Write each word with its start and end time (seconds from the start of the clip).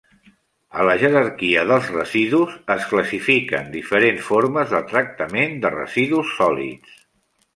A 0.77 0.85
la 0.87 0.93
jerarquia 1.01 1.65
dels 1.71 1.89
residus 1.97 2.55
es 2.77 2.87
classifiquen 2.93 3.69
diferents 3.75 4.25
formes 4.29 4.73
de 4.75 4.83
tractament 4.93 5.53
de 5.67 5.73
residus 5.77 6.33
sòlids. 6.39 6.97